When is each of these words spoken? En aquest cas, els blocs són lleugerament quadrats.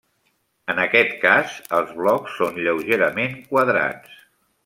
En 0.73 0.79
aquest 0.83 1.11
cas, 1.25 1.51
els 1.81 1.91
blocs 1.99 2.33
són 2.39 2.59
lleugerament 2.67 3.39
quadrats. 3.53 4.19